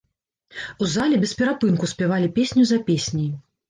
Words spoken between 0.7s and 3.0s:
У зале без перапынку спявалі песню за